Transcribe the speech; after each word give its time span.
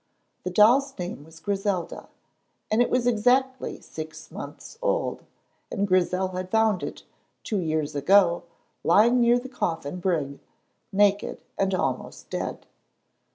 The 0.43 0.49
doll's 0.49 0.97
name 0.97 1.23
was 1.23 1.39
Griselda, 1.39 2.09
and 2.71 2.81
it 2.81 2.89
was 2.89 3.05
exactly 3.05 3.79
six 3.81 4.31
months 4.31 4.79
old, 4.81 5.21
and 5.69 5.87
Grizel 5.87 6.29
had 6.29 6.49
found 6.49 6.81
it, 6.81 7.03
two 7.43 7.59
years 7.59 7.95
ago, 7.95 8.41
lying 8.83 9.21
near 9.21 9.37
the 9.37 9.47
Coffin 9.47 9.99
Brig, 9.99 10.39
naked 10.91 11.43
and 11.55 11.75
almost 11.75 12.31
dead. 12.31 12.65